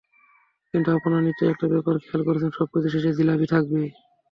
কিন্তু 0.73 0.89
আপনারা 0.97 1.19
নিশ্চয়ই 1.21 1.51
একটা 1.51 1.65
ব্যাপার 1.73 1.95
খেয়াল 2.03 2.21
করেছেন, 2.27 2.51
সবকিছুর 2.57 2.93
শেষে 2.95 3.17
জিলাপি 3.17 3.45
থাকবেই। 3.53 3.89